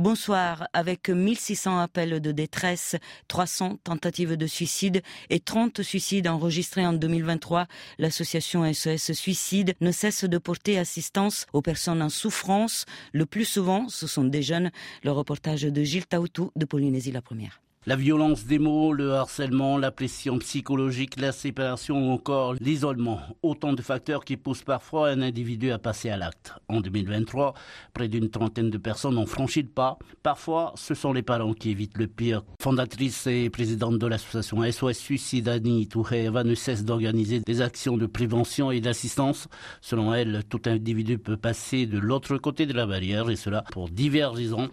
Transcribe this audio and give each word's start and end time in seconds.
Bonsoir. 0.00 0.66
Avec 0.72 1.10
1600 1.10 1.78
appels 1.78 2.20
de 2.22 2.32
détresse, 2.32 2.96
300 3.28 3.76
tentatives 3.84 4.38
de 4.38 4.46
suicide 4.46 5.02
et 5.28 5.40
30 5.40 5.82
suicides 5.82 6.26
enregistrés 6.26 6.86
en 6.86 6.94
2023, 6.94 7.66
l'association 7.98 8.64
SOS 8.72 9.12
Suicide 9.12 9.74
ne 9.82 9.92
cesse 9.92 10.24
de 10.24 10.38
porter 10.38 10.78
assistance 10.78 11.44
aux 11.52 11.60
personnes 11.60 12.00
en 12.00 12.08
souffrance. 12.08 12.86
Le 13.12 13.26
plus 13.26 13.44
souvent, 13.44 13.90
ce 13.90 14.06
sont 14.06 14.24
des 14.24 14.42
jeunes. 14.42 14.70
Le 15.04 15.12
reportage 15.12 15.64
de 15.64 15.82
Gilles 15.82 16.06
Taoutou 16.06 16.50
de 16.56 16.64
Polynésie 16.64 17.12
la 17.12 17.20
Première. 17.20 17.60
La 17.90 17.96
violence 17.96 18.46
des 18.46 18.60
mots, 18.60 18.92
le 18.92 19.14
harcèlement, 19.14 19.76
la 19.76 19.90
pression 19.90 20.38
psychologique, 20.38 21.20
la 21.20 21.32
séparation 21.32 22.08
ou 22.08 22.12
encore 22.12 22.54
l'isolement. 22.54 23.18
Autant 23.42 23.72
de 23.72 23.82
facteurs 23.82 24.24
qui 24.24 24.36
poussent 24.36 24.62
parfois 24.62 25.08
un 25.08 25.22
individu 25.22 25.72
à 25.72 25.78
passer 25.80 26.08
à 26.08 26.16
l'acte. 26.16 26.54
En 26.68 26.82
2023, 26.82 27.52
près 27.92 28.06
d'une 28.06 28.30
trentaine 28.30 28.70
de 28.70 28.78
personnes 28.78 29.18
ont 29.18 29.26
franchi 29.26 29.62
le 29.62 29.68
pas. 29.68 29.98
Parfois, 30.22 30.72
ce 30.76 30.94
sont 30.94 31.12
les 31.12 31.24
parents 31.24 31.52
qui 31.52 31.70
évitent 31.70 31.98
le 31.98 32.06
pire. 32.06 32.44
Fondatrice 32.62 33.26
et 33.26 33.50
présidente 33.50 33.98
de 33.98 34.06
l'association 34.06 34.62
SOS 34.70 34.96
Suicide, 34.96 35.48
Annie 35.48 35.88
ne 35.92 36.54
cesse 36.54 36.84
d'organiser 36.84 37.40
des 37.40 37.60
actions 37.60 37.96
de 37.96 38.06
prévention 38.06 38.70
et 38.70 38.80
d'assistance. 38.80 39.48
Selon 39.80 40.14
elle, 40.14 40.44
tout 40.48 40.62
individu 40.66 41.18
peut 41.18 41.36
passer 41.36 41.86
de 41.86 41.98
l'autre 41.98 42.36
côté 42.36 42.66
de 42.66 42.72
la 42.72 42.86
barrière 42.86 43.28
et 43.30 43.34
cela 43.34 43.64
pour 43.72 43.88
diverses 43.88 44.36
raisons 44.36 44.70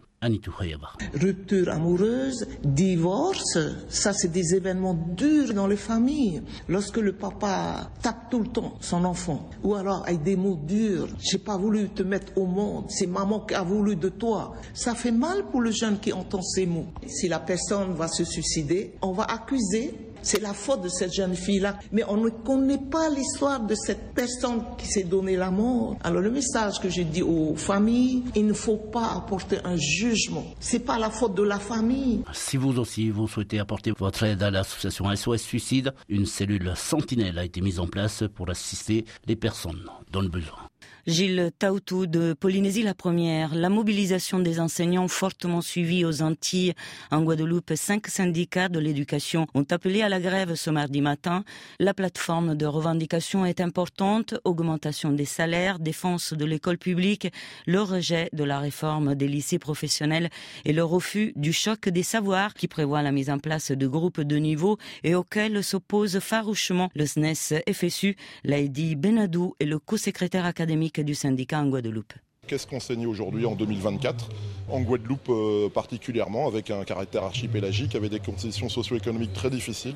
Rupture 1.13 1.69
amoureuse, 1.69 2.47
divorce, 2.63 3.59
ça 3.87 4.13
c'est 4.13 4.31
des 4.31 4.55
événements 4.55 4.95
durs 5.15 5.53
dans 5.53 5.67
les 5.67 5.77
familles. 5.77 6.41
Lorsque 6.67 6.97
le 6.97 7.13
papa 7.13 7.91
tape 8.01 8.31
tout 8.31 8.39
le 8.39 8.47
temps 8.47 8.79
son 8.81 9.05
enfant, 9.05 9.47
ou 9.63 9.75
alors 9.75 10.03
avec 10.07 10.23
des 10.23 10.35
mots 10.35 10.55
durs, 10.55 11.07
j'ai 11.19 11.37
pas 11.37 11.55
voulu 11.55 11.89
te 11.89 12.01
mettre 12.01 12.35
au 12.35 12.47
monde, 12.47 12.85
c'est 12.89 13.05
maman 13.05 13.41
qui 13.41 13.53
a 13.53 13.61
voulu 13.61 13.95
de 13.95 14.09
toi. 14.09 14.55
Ça 14.73 14.95
fait 14.95 15.11
mal 15.11 15.45
pour 15.51 15.61
le 15.61 15.69
jeune 15.69 15.99
qui 15.99 16.11
entend 16.11 16.41
ces 16.41 16.65
mots. 16.65 16.87
Si 17.05 17.27
la 17.27 17.39
personne 17.39 17.93
va 17.93 18.07
se 18.07 18.23
suicider, 18.23 18.95
on 19.03 19.11
va 19.11 19.25
accuser 19.25 19.93
c'est 20.27 20.41
la 20.41 20.53
faute 20.53 20.81
de 20.81 20.89
cette 20.89 21.13
jeune 21.13 21.35
fille-là. 21.35 21.79
Mais 21.93 22.03
on 22.07 22.17
ne 22.17 22.29
connaît 22.29 22.77
pas 22.91 23.09
l'histoire 23.09 23.61
de 23.61 23.75
cette 23.75 24.13
personne 24.13 24.61
qui 24.77 24.85
s'est 24.85 25.05
donné 25.05 25.37
la 25.37 25.51
mort. 25.51 25.95
Alors 26.03 26.21
le 26.21 26.29
message 26.29 26.81
que 26.81 26.89
j'ai 26.89 27.05
dit 27.05 27.21
aux 27.21 27.55
familles, 27.55 28.23
il 28.35 28.45
ne 28.45 28.53
faut 28.53 28.75
pas 28.75 29.13
apporter 29.15 29.59
un 29.63 29.77
jugement. 29.77 30.43
C'est 30.59 30.79
pas 30.79 30.99
la 30.99 31.09
faute 31.09 31.35
de 31.35 31.43
la 31.43 31.59
famille. 31.59 32.23
Si 32.33 32.57
vous 32.57 32.77
aussi 32.77 33.09
vous 33.09 33.29
souhaitez 33.29 33.59
apporter 33.59 33.93
votre 33.97 34.23
aide 34.23 34.43
à 34.43 34.51
l'association 34.51 35.15
SOS 35.15 35.37
Suicide, 35.37 35.93
une 36.09 36.25
cellule 36.25 36.73
sentinelle 36.75 37.39
a 37.39 37.45
été 37.45 37.61
mise 37.61 37.79
en 37.79 37.87
place 37.87 38.25
pour 38.35 38.49
assister 38.49 39.05
les 39.27 39.37
personnes 39.37 39.85
dans 40.11 40.21
le 40.21 40.27
besoin. 40.27 40.67
Gilles 41.07 41.51
Taoutou 41.57 42.05
de 42.05 42.33
Polynésie 42.33 42.83
la 42.83 42.93
première. 42.93 43.55
La 43.55 43.69
mobilisation 43.69 44.39
des 44.39 44.59
enseignants 44.59 45.07
fortement 45.07 45.61
suivie 45.61 46.03
aux 46.03 46.21
Antilles. 46.21 46.73
En 47.11 47.21
Guadeloupe, 47.21 47.71
cinq 47.75 48.07
syndicats 48.07 48.67
de 48.67 48.77
l'éducation 48.77 49.47
ont 49.53 49.63
appelé 49.71 50.01
à 50.01 50.09
la 50.09 50.19
grève 50.19 50.55
ce 50.55 50.69
mardi 50.69 50.99
matin. 50.99 51.45
La 51.79 51.93
plateforme 51.93 52.55
de 52.55 52.65
revendication 52.65 53.45
est 53.45 53.61
importante. 53.61 54.35
Augmentation 54.43 55.13
des 55.13 55.23
salaires, 55.23 55.79
défense 55.79 56.33
de 56.33 56.43
l'école 56.43 56.77
publique, 56.77 57.31
le 57.65 57.81
rejet 57.81 58.27
de 58.33 58.43
la 58.43 58.59
réforme 58.59 59.15
des 59.15 59.29
lycées 59.29 59.59
professionnels 59.59 60.29
et 60.65 60.73
le 60.73 60.83
refus 60.83 61.31
du 61.37 61.53
choc 61.53 61.87
des 61.87 62.03
savoirs 62.03 62.53
qui 62.53 62.67
prévoit 62.67 63.01
la 63.01 63.13
mise 63.13 63.29
en 63.29 63.39
place 63.39 63.71
de 63.71 63.87
groupes 63.87 64.19
de 64.19 64.35
niveau 64.35 64.77
et 65.05 65.15
auquel 65.15 65.63
s'oppose 65.63 66.19
farouchement 66.19 66.89
le 66.95 67.05
SNES 67.05 67.63
FSU. 67.71 68.17
L'a 68.43 68.61
dit 68.67 68.97
Benadou 68.97 69.55
et 69.61 69.65
le 69.65 69.79
co-secrétaire 69.79 70.45
académique 70.45 70.96
du 71.03 71.15
syndicat 71.15 71.61
en 71.61 71.67
Guadeloupe. 71.69 72.13
Qu'est-ce 72.47 72.65
qu'on 72.65 72.79
saigne 72.79 73.05
aujourd'hui 73.05 73.45
en 73.45 73.55
2024 73.55 74.29
En 74.69 74.79
Guadeloupe 74.79 75.27
euh, 75.27 75.67
particulièrement, 75.67 76.47
avec 76.47 76.71
un 76.71 76.85
caractère 76.85 77.23
archipélagique, 77.23 77.93
avec 77.93 78.09
des 78.09 78.21
conditions 78.21 78.69
socio-économiques 78.69 79.33
très 79.33 79.49
difficiles, 79.49 79.95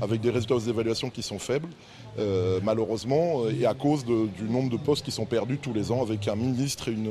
avec 0.00 0.20
des 0.20 0.30
résultats 0.30 0.54
aux 0.54 0.60
évaluations 0.60 1.10
qui 1.10 1.22
sont 1.22 1.40
faibles, 1.40 1.68
euh, 2.20 2.60
malheureusement, 2.62 3.42
euh, 3.42 3.52
et 3.60 3.66
à 3.66 3.74
cause 3.74 4.04
du 4.04 4.44
nombre 4.48 4.70
de 4.70 4.76
postes 4.76 5.04
qui 5.04 5.10
sont 5.10 5.26
perdus 5.26 5.58
tous 5.58 5.72
les 5.72 5.90
ans, 5.90 6.00
avec 6.00 6.28
un 6.28 6.36
ministre 6.36 6.88
et 6.88 6.92
une 6.92 7.10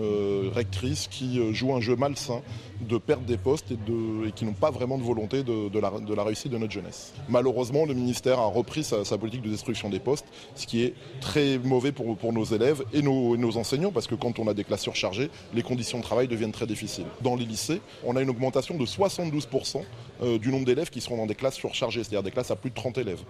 rectrice 0.53 1.07
qui 1.07 1.53
jouent 1.53 1.75
un 1.75 1.81
jeu 1.81 1.97
malsain 1.97 2.41
de 2.81 2.97
perdre 2.97 3.25
des 3.25 3.37
postes 3.37 3.71
et, 3.71 4.31
qui 4.31 4.45
n'ont 4.45 4.53
pas 4.53 4.71
vraiment 4.71 4.97
de 4.97 5.03
volonté 5.03 5.43
de, 5.43 5.79
la, 5.79 6.23
réussite 6.23 6.51
de 6.51 6.57
notre 6.57 6.71
jeunesse. 6.71 7.13
Malheureusement, 7.29 7.85
le 7.85 7.93
ministère 7.93 8.39
a 8.39 8.45
repris 8.45 8.83
sa, 8.83 9.17
politique 9.17 9.41
de 9.41 9.49
destruction 9.49 9.89
des 9.89 9.99
postes, 9.99 10.25
ce 10.55 10.65
qui 10.65 10.83
est 10.83 10.93
très 11.19 11.57
mauvais 11.57 11.91
pour, 11.91 12.33
nos 12.33 12.45
élèves 12.45 12.83
et 12.93 13.01
nos, 13.01 13.57
enseignants, 13.57 13.91
parce 13.91 14.07
que 14.07 14.15
quand 14.15 14.39
on 14.39 14.47
a 14.47 14.53
des 14.53 14.63
surchargée, 14.79 15.29
les 15.53 15.63
conditions 15.63 15.97
de 15.97 16.03
travail 16.03 16.27
deviennent 16.27 16.51
très 16.51 16.67
difficiles. 16.67 17.05
Dans 17.21 17.35
les 17.35 17.45
lycées, 17.45 17.81
on 18.03 18.15
a 18.15 18.21
une 18.21 18.29
augmentation 18.29 18.77
de 18.77 18.85
72% 18.85 19.81
euh, 20.21 20.37
du 20.37 20.49
nombre 20.49 20.65
d'élèves 20.65 20.89
qui 20.89 21.01
seront 21.01 21.17
dans 21.17 21.25
des 21.25 21.35
classes 21.35 21.55
surchargées, 21.55 22.03
c'est-à-dire 22.03 22.23
des 22.23 22.31
classes 22.31 22.51
à 22.51 22.55
plus 22.55 22.69
de 22.69 22.75
30 22.75 22.97
élèves. 22.97 23.21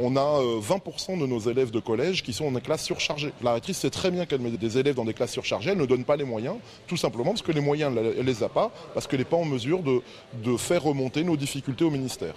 On 0.00 0.16
a 0.16 0.40
20% 0.40 1.16
euh, 1.16 1.20
de 1.20 1.26
nos 1.26 1.38
élèves 1.38 1.70
de 1.70 1.80
collège 1.80 2.22
qui 2.22 2.32
sont 2.32 2.44
dans 2.44 2.52
des 2.52 2.60
classes 2.60 2.84
surchargées. 2.84 3.32
La 3.42 3.54
rectrice 3.54 3.78
sait 3.78 3.90
très 3.90 4.10
bien 4.10 4.26
qu'elle 4.26 4.40
met 4.40 4.50
des 4.50 4.78
élèves 4.78 4.94
dans 4.94 5.04
des 5.04 5.14
classes 5.14 5.32
surchargées, 5.32 5.70
elle 5.70 5.78
ne 5.78 5.86
donne 5.86 6.04
pas 6.04 6.16
les 6.16 6.24
moyens, 6.24 6.56
tout 6.86 6.96
simplement 6.96 7.30
parce 7.30 7.42
que 7.42 7.52
les 7.52 7.60
moyens, 7.60 7.92
elle 7.96 8.16
ne 8.16 8.22
les 8.22 8.42
a 8.42 8.48
pas, 8.48 8.70
parce 8.94 9.06
qu'elle 9.06 9.20
n'est 9.20 9.24
pas 9.24 9.36
en 9.36 9.44
mesure 9.44 9.82
de 9.82 10.56
faire 10.56 10.82
remonter 10.82 11.24
nos 11.24 11.36
difficultés 11.36 11.84
au 11.84 11.90
ministère. 11.90 12.34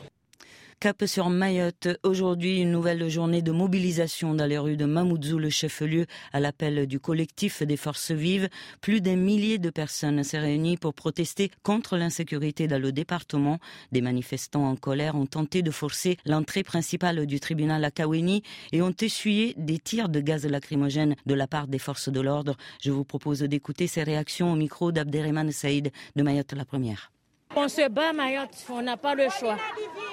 Cap 0.80 1.04
sur 1.08 1.30
Mayotte. 1.30 1.90
Aujourd'hui, 2.04 2.62
une 2.62 2.72
nouvelle 2.72 3.10
journée 3.10 3.42
de 3.42 3.52
mobilisation 3.52 4.34
dans 4.34 4.46
les 4.46 4.58
rues 4.58 4.78
de 4.78 4.86
Mamoudzou, 4.86 5.38
le 5.38 5.50
chef-lieu, 5.50 6.06
à 6.32 6.40
l'appel 6.40 6.88
du 6.88 7.02
collectif 7.02 7.64
des 7.64 7.76
forces 7.76 8.12
vives. 8.12 8.48
Plus 8.80 9.02
d'un 9.02 9.18
millier 9.18 9.58
de 9.58 9.70
personnes 9.72 10.24
s'est 10.24 10.40
réunies 10.40 10.78
pour 10.78 10.94
protester 10.94 11.52
contre 11.64 11.98
l'insécurité 11.98 12.68
dans 12.68 12.82
le 12.82 12.94
département. 12.94 13.60
Des 13.92 14.00
manifestants 14.00 14.70
en 14.70 14.78
colère 14.78 15.16
ont 15.16 15.26
tenté 15.26 15.64
de 15.64 15.72
forcer 15.72 16.16
l'entrée 16.26 16.64
principale 16.64 17.26
du 17.26 17.42
tribunal 17.42 17.84
à 17.84 17.92
Kaweni 17.92 18.42
et 18.72 18.82
ont 18.82 18.96
essuyé 19.02 19.56
des 19.58 19.80
tirs 19.80 20.08
de 20.08 20.22
gaz 20.22 20.46
lacrymogène 20.46 21.18
de 21.26 21.34
la 21.34 21.48
part 21.48 21.68
des 21.68 21.80
forces 21.80 22.08
de 22.08 22.22
l'ordre. 22.22 22.56
Je 22.82 22.92
vous 22.92 23.04
propose 23.04 23.40
d'écouter 23.40 23.88
ces 23.88 24.04
réactions 24.04 24.54
au 24.54 24.56
micro 24.56 24.94
d'Abderrahman 24.94 25.52
Saïd 25.52 25.92
de 26.16 26.24
Mayotte 26.24 26.54
la 26.54 26.64
première. 26.64 27.12
On 27.56 27.68
se 27.68 27.90
bat 27.90 28.14
Mayotte, 28.14 28.66
on 28.70 28.82
n'a 28.82 28.96
pas 28.96 29.16
le 29.16 29.28
choix. 29.30 29.58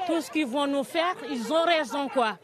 Tout 0.06 0.20
ce 0.20 0.30
qu'ils 0.30 0.46
vont 0.46 0.66
nous 0.66 0.84
faire, 0.84 1.14
ils 1.28 1.52
ont 1.52 1.64
raison 1.64 2.08
quoi. 2.08 2.38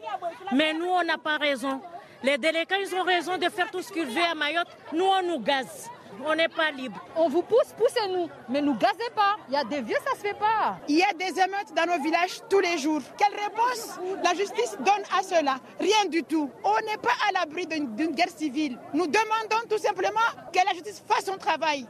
Mais 0.51 0.73
nous, 0.73 0.85
on 0.87 1.03
n'a 1.03 1.17
pas 1.17 1.37
raison. 1.37 1.81
Les 2.21 2.37
délégués, 2.37 2.75
ils 2.81 2.95
ont 2.95 3.03
raison 3.03 3.37
de 3.37 3.49
faire 3.49 3.69
tout 3.71 3.81
ce 3.81 3.91
qu'ils 3.91 4.05
veulent 4.05 4.23
à 4.31 4.35
Mayotte. 4.35 4.67
Nous, 4.93 5.03
on 5.05 5.21
nous 5.23 5.39
gaze. 5.39 5.89
On 6.25 6.35
n'est 6.35 6.47
pas 6.47 6.71
libre. 6.71 7.03
On 7.15 7.27
vous 7.27 7.41
pousse, 7.41 7.73
poussez-nous. 7.77 8.29
Mais 8.47 8.61
nous 8.61 8.75
gazez 8.75 9.09
pas. 9.15 9.37
Il 9.49 9.53
y 9.55 9.57
a 9.57 9.63
des 9.63 9.81
vieux, 9.81 9.97
ça 10.05 10.15
se 10.15 10.21
fait 10.21 10.37
pas. 10.37 10.77
Il 10.87 10.97
y 10.97 11.03
a 11.03 11.11
des 11.13 11.39
émeutes 11.39 11.73
dans 11.75 11.85
nos 11.85 12.01
villages 12.01 12.41
tous 12.49 12.59
les 12.59 12.77
jours. 12.77 13.01
Quelle 13.17 13.33
réponse? 13.33 13.99
La 14.23 14.33
justice 14.33 14.77
donne 14.79 15.03
à 15.17 15.23
cela 15.23 15.57
Rien 15.79 16.05
du 16.09 16.23
tout. 16.23 16.49
On 16.63 16.75
n'est 16.85 16.97
pas 16.97 17.13
à 17.27 17.31
l'abri 17.33 17.65
d'une 17.67 18.11
guerre 18.11 18.29
civile. 18.29 18.77
Nous 18.93 19.07
demandons 19.07 19.67
tout 19.69 19.79
simplement 19.79 20.19
que 20.53 20.59
la 20.65 20.73
justice 20.73 21.03
fasse 21.07 21.25
son 21.25 21.37
travail. 21.37 21.87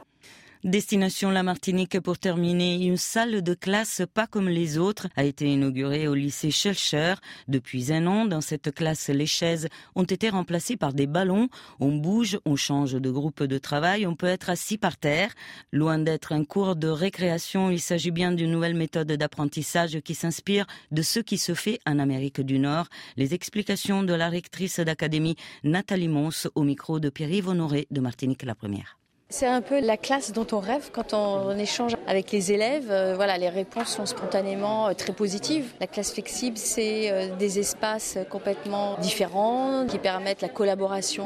Destination 0.64 1.30
la 1.30 1.42
Martinique 1.42 2.00
pour 2.00 2.18
terminer. 2.18 2.82
Une 2.86 2.96
salle 2.96 3.42
de 3.42 3.52
classe 3.52 4.00
pas 4.14 4.26
comme 4.26 4.48
les 4.48 4.78
autres 4.78 5.08
a 5.14 5.22
été 5.22 5.44
inaugurée 5.44 6.08
au 6.08 6.14
lycée 6.14 6.50
Schellcher. 6.50 7.16
Depuis 7.48 7.92
un 7.92 8.06
an, 8.06 8.24
dans 8.24 8.40
cette 8.40 8.74
classe, 8.74 9.10
les 9.10 9.26
chaises 9.26 9.68
ont 9.94 10.04
été 10.04 10.30
remplacées 10.30 10.78
par 10.78 10.94
des 10.94 11.06
ballons. 11.06 11.50
On 11.80 11.92
bouge, 11.92 12.38
on 12.46 12.56
change 12.56 12.94
de 12.94 13.10
groupe 13.10 13.42
de 13.42 13.58
travail, 13.58 14.06
on 14.06 14.16
peut 14.16 14.26
être 14.26 14.48
assis 14.48 14.78
par 14.78 14.96
terre. 14.96 15.34
Loin 15.70 15.98
d'être 15.98 16.32
un 16.32 16.44
cours 16.46 16.76
de 16.76 16.88
récréation, 16.88 17.70
il 17.70 17.80
s'agit 17.80 18.10
bien 18.10 18.32
d'une 18.32 18.50
nouvelle 18.50 18.74
méthode 18.74 19.12
d'apprentissage 19.12 20.00
qui 20.00 20.14
s'inspire 20.14 20.66
de 20.90 21.02
ce 21.02 21.20
qui 21.20 21.36
se 21.36 21.52
fait 21.52 21.78
en 21.84 21.98
Amérique 21.98 22.40
du 22.40 22.58
Nord. 22.58 22.86
Les 23.18 23.34
explications 23.34 24.02
de 24.02 24.14
la 24.14 24.30
rectrice 24.30 24.80
d'académie 24.80 25.36
Nathalie 25.62 26.08
Mons 26.08 26.48
au 26.54 26.62
micro 26.62 27.00
de 27.00 27.10
Pierre-Yves 27.10 27.48
Honoré 27.48 27.86
de 27.90 28.00
Martinique 28.00 28.44
la 28.44 28.54
première. 28.54 28.96
C'est 29.36 29.48
un 29.48 29.62
peu 29.62 29.80
la 29.80 29.96
classe 29.96 30.30
dont 30.30 30.46
on 30.52 30.60
rêve 30.60 30.90
quand 30.92 31.12
on 31.12 31.58
échange 31.58 31.96
avec 32.06 32.30
les 32.30 32.52
élèves. 32.52 32.86
Euh, 32.88 33.14
voilà, 33.16 33.36
les 33.36 33.48
réponses 33.48 33.88
sont 33.88 34.06
spontanément 34.06 34.86
euh, 34.86 34.92
très 34.92 35.12
positives. 35.12 35.72
La 35.80 35.88
classe 35.88 36.12
flexible, 36.12 36.56
c'est 36.56 37.10
euh, 37.10 37.34
des 37.34 37.58
espaces 37.58 38.16
complètement 38.30 38.96
différents 39.00 39.86
qui 39.88 39.98
permettent 39.98 40.40
la 40.40 40.48
collaboration 40.48 41.24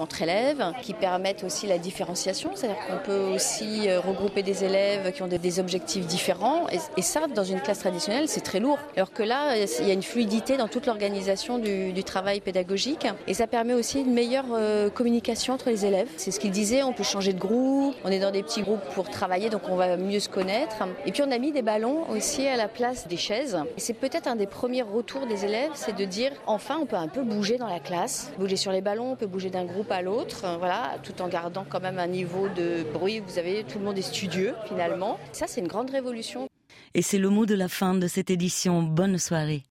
entre 0.00 0.22
élèves, 0.22 0.72
qui 0.82 0.94
permettent 0.94 1.44
aussi 1.44 1.68
la 1.68 1.78
différenciation, 1.78 2.50
c'est-à-dire 2.54 2.78
qu'on 2.88 3.04
peut 3.04 3.32
aussi 3.32 3.88
regrouper 3.94 4.42
des 4.42 4.64
élèves 4.64 5.12
qui 5.12 5.22
ont 5.22 5.28
des 5.28 5.60
objectifs 5.60 6.06
différents. 6.06 6.66
Et 6.96 7.02
ça, 7.02 7.28
dans 7.28 7.44
une 7.44 7.60
classe 7.60 7.78
traditionnelle, 7.78 8.28
c'est 8.28 8.40
très 8.40 8.58
lourd. 8.58 8.78
Alors 8.96 9.12
que 9.12 9.22
là, 9.22 9.56
il 9.56 9.86
y 9.86 9.90
a 9.90 9.94
une 9.94 10.02
fluidité 10.02 10.56
dans 10.56 10.68
toute 10.68 10.86
l'organisation 10.86 11.58
du, 11.58 11.92
du 11.92 12.02
travail 12.02 12.40
pédagogique 12.40 13.06
et 13.28 13.34
ça 13.34 13.46
permet 13.46 13.74
aussi 13.74 14.00
une 14.00 14.12
meilleure 14.12 14.46
communication 14.92 15.54
entre 15.54 15.70
les 15.70 15.86
élèves. 15.86 16.08
C'est 16.16 16.32
ce 16.32 16.40
qu'il 16.40 16.50
disait, 16.50 16.82
on 16.82 16.92
peut 16.92 17.04
changer 17.04 17.32
de 17.32 17.43
On 17.50 18.10
est 18.10 18.18
dans 18.18 18.30
des 18.30 18.42
petits 18.42 18.62
groupes 18.62 18.84
pour 18.94 19.10
travailler, 19.10 19.50
donc 19.50 19.62
on 19.68 19.76
va 19.76 19.96
mieux 19.96 20.20
se 20.20 20.28
connaître. 20.28 20.76
Et 21.06 21.12
puis 21.12 21.22
on 21.22 21.30
a 21.30 21.38
mis 21.38 21.52
des 21.52 21.62
ballons 21.62 22.08
aussi 22.10 22.46
à 22.46 22.56
la 22.56 22.68
place 22.68 23.06
des 23.06 23.16
chaises. 23.16 23.58
Et 23.76 23.80
c'est 23.80 23.94
peut-être 23.94 24.26
un 24.26 24.36
des 24.36 24.46
premiers 24.46 24.82
retours 24.82 25.26
des 25.26 25.44
élèves, 25.44 25.70
c'est 25.74 25.96
de 25.96 26.04
dire 26.04 26.32
enfin 26.46 26.78
on 26.80 26.86
peut 26.86 26.96
un 26.96 27.08
peu 27.08 27.22
bouger 27.22 27.58
dans 27.58 27.68
la 27.68 27.80
classe, 27.80 28.32
bouger 28.38 28.56
sur 28.56 28.72
les 28.72 28.80
ballons, 28.80 29.12
on 29.12 29.16
peut 29.16 29.26
bouger 29.26 29.50
d'un 29.50 29.64
groupe 29.64 29.90
à 29.92 30.02
l'autre, 30.02 30.44
voilà, 30.58 30.96
tout 31.02 31.20
en 31.22 31.28
gardant 31.28 31.64
quand 31.68 31.80
même 31.80 31.98
un 31.98 32.06
niveau 32.06 32.48
de 32.48 32.84
bruit. 32.92 33.20
Vous 33.20 33.38
avez 33.38 33.64
tout 33.64 33.78
le 33.78 33.84
monde 33.84 33.98
est 33.98 34.02
studieux 34.02 34.54
finalement. 34.66 35.18
Ça 35.32 35.46
c'est 35.46 35.60
une 35.60 35.68
grande 35.68 35.90
révolution. 35.90 36.48
Et 36.94 37.02
c'est 37.02 37.18
le 37.18 37.28
mot 37.28 37.46
de 37.46 37.54
la 37.54 37.68
fin 37.68 37.94
de 37.94 38.06
cette 38.06 38.30
édition. 38.30 38.82
Bonne 38.82 39.18
soirée. 39.18 39.62